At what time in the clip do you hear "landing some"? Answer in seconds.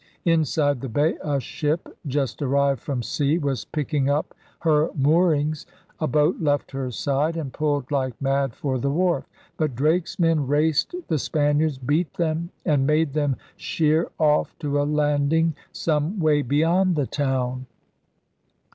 14.89-16.19